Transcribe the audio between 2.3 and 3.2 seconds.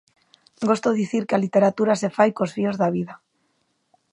cos fíos da vida.